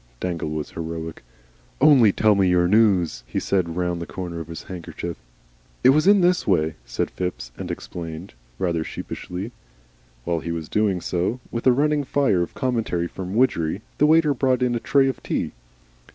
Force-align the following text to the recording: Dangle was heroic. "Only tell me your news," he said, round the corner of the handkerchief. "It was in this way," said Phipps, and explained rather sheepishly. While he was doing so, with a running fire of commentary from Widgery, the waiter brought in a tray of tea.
Dangle 0.19 0.49
was 0.49 0.71
heroic. 0.71 1.21
"Only 1.79 2.11
tell 2.11 2.33
me 2.33 2.47
your 2.49 2.67
news," 2.67 3.21
he 3.27 3.39
said, 3.39 3.75
round 3.75 4.01
the 4.01 4.07
corner 4.07 4.39
of 4.39 4.47
the 4.47 4.65
handkerchief. 4.67 5.15
"It 5.83 5.89
was 5.89 6.07
in 6.07 6.21
this 6.21 6.47
way," 6.47 6.73
said 6.87 7.11
Phipps, 7.11 7.51
and 7.55 7.69
explained 7.69 8.33
rather 8.57 8.83
sheepishly. 8.83 9.51
While 10.23 10.39
he 10.39 10.51
was 10.51 10.69
doing 10.69 11.01
so, 11.01 11.39
with 11.51 11.67
a 11.67 11.71
running 11.71 12.03
fire 12.03 12.41
of 12.41 12.55
commentary 12.55 13.05
from 13.05 13.35
Widgery, 13.35 13.83
the 13.99 14.07
waiter 14.07 14.33
brought 14.33 14.63
in 14.63 14.73
a 14.73 14.79
tray 14.79 15.07
of 15.07 15.21
tea. 15.21 15.51